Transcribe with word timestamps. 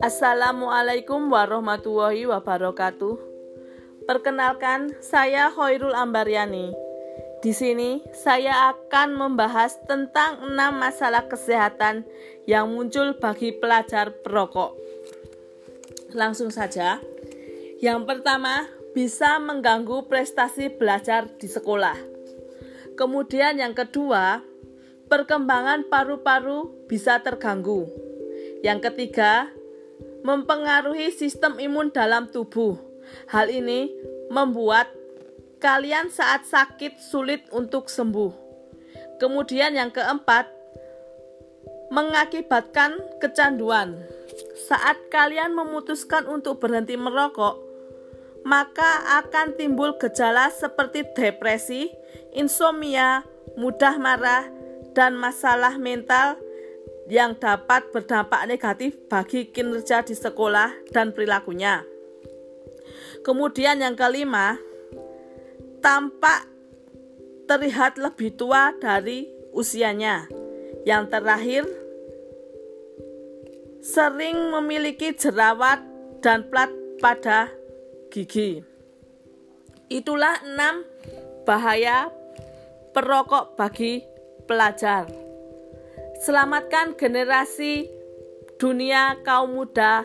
Assalamualaikum 0.00 1.28
warahmatullahi 1.28 2.24
wabarakatuh. 2.24 3.20
Perkenalkan, 4.08 4.96
saya 5.04 5.52
Hoirul 5.52 5.92
Ambaryani. 5.92 6.72
Di 7.44 7.52
sini 7.52 8.00
saya 8.16 8.72
akan 8.72 9.12
membahas 9.12 9.76
tentang 9.84 10.40
enam 10.40 10.80
masalah 10.80 11.28
kesehatan 11.28 12.08
yang 12.48 12.72
muncul 12.72 13.12
bagi 13.20 13.52
pelajar 13.52 14.16
perokok. 14.24 14.72
Langsung 16.16 16.48
saja. 16.48 16.96
Yang 17.84 18.08
pertama, 18.08 18.72
bisa 18.96 19.36
mengganggu 19.36 20.08
prestasi 20.08 20.72
belajar 20.72 21.28
di 21.36 21.44
sekolah. 21.44 22.00
Kemudian 22.96 23.60
yang 23.60 23.76
kedua, 23.76 24.40
perkembangan 25.08 25.88
paru-paru 25.88 26.86
bisa 26.86 27.18
terganggu. 27.24 27.88
Yang 28.60 28.92
ketiga, 28.92 29.48
mempengaruhi 30.22 31.10
sistem 31.10 31.56
imun 31.56 31.90
dalam 31.90 32.28
tubuh. 32.28 32.76
Hal 33.32 33.48
ini 33.48 33.88
membuat 34.28 34.92
kalian 35.58 36.12
saat 36.12 36.44
sakit 36.44 37.00
sulit 37.00 37.48
untuk 37.50 37.88
sembuh. 37.88 38.46
Kemudian 39.18 39.74
yang 39.74 39.90
keempat, 39.90 40.46
mengakibatkan 41.88 43.00
kecanduan. 43.18 43.96
Saat 44.68 45.08
kalian 45.08 45.56
memutuskan 45.56 46.28
untuk 46.28 46.60
berhenti 46.60 46.94
merokok, 46.94 47.58
maka 48.46 49.18
akan 49.24 49.56
timbul 49.58 49.96
gejala 49.98 50.52
seperti 50.52 51.02
depresi, 51.16 51.90
insomnia, 52.36 53.26
mudah 53.58 53.98
marah, 53.98 54.46
dan 54.98 55.14
masalah 55.14 55.78
mental 55.78 56.34
yang 57.06 57.38
dapat 57.38 57.86
berdampak 57.94 58.50
negatif 58.50 58.98
bagi 59.06 59.46
kinerja 59.46 60.02
di 60.02 60.18
sekolah 60.18 60.90
dan 60.90 61.14
perilakunya. 61.14 61.86
Kemudian 63.22 63.78
yang 63.78 63.94
kelima, 63.94 64.58
tampak 65.78 66.50
terlihat 67.46 67.94
lebih 67.94 68.34
tua 68.34 68.74
dari 68.82 69.30
usianya. 69.54 70.26
Yang 70.82 71.04
terakhir, 71.14 71.64
sering 73.78 74.50
memiliki 74.50 75.14
jerawat 75.14 75.78
dan 76.26 76.42
plat 76.50 76.74
pada 76.98 77.46
gigi. 78.10 78.66
Itulah 79.86 80.42
enam 80.42 80.82
bahaya 81.46 82.10
perokok 82.92 83.54
bagi 83.54 84.17
pelajar. 84.48 85.06
Selamatkan 86.24 86.96
generasi 86.96 87.86
dunia 88.58 89.20
kaum 89.22 89.54
muda 89.54 90.02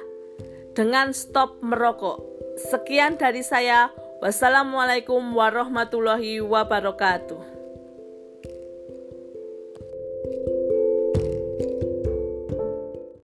dengan 0.78 1.16
stop 1.16 1.64
merokok. 1.64 2.22
Sekian 2.70 3.18
dari 3.18 3.42
saya. 3.42 3.90
Wassalamualaikum 4.22 5.36
warahmatullahi 5.36 6.40
wabarakatuh. 6.40 7.63